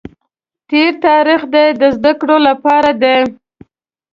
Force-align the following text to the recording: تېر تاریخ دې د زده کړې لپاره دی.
تېر 0.69 0.91
تاریخ 1.05 1.41
دې 1.53 1.65
د 1.81 1.83
زده 1.95 2.13
کړې 2.19 2.37
لپاره 2.47 2.91
دی. 3.01 3.19